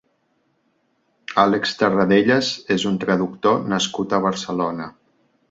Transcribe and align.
Àlex 1.43 1.73
Tarradellas 1.81 2.49
és 2.77 2.87
un 2.93 2.99
traductor 3.05 3.61
nascut 3.75 4.19
a 4.19 4.23
Barcelona. 4.27 4.91